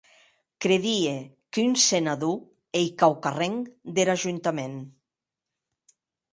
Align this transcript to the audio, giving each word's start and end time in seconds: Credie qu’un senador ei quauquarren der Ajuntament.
Credie 0.63 1.13
qu’un 1.53 1.71
senador 1.89 2.35
ei 2.79 2.87
quauquarren 2.99 3.55
der 3.95 4.07
Ajuntament. 4.15 4.77